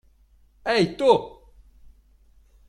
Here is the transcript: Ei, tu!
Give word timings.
Ei, 0.73 0.85
tu! 0.97 1.09